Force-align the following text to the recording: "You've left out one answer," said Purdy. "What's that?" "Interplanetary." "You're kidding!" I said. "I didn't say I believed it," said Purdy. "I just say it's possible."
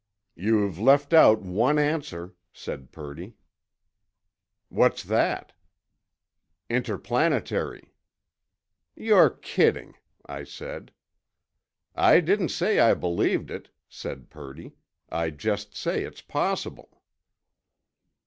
"You've 0.33 0.79
left 0.79 1.13
out 1.13 1.43
one 1.43 1.77
answer," 1.77 2.33
said 2.51 2.91
Purdy. 2.91 3.35
"What's 4.69 5.03
that?" 5.03 5.53
"Interplanetary." 6.71 7.93
"You're 8.95 9.29
kidding!" 9.29 9.93
I 10.25 10.43
said. 10.43 10.91
"I 11.93 12.19
didn't 12.19 12.49
say 12.49 12.79
I 12.79 12.95
believed 12.95 13.51
it," 13.51 13.69
said 13.87 14.31
Purdy. 14.31 14.71
"I 15.09 15.29
just 15.29 15.75
say 15.75 16.03
it's 16.03 16.21
possible." 16.21 17.03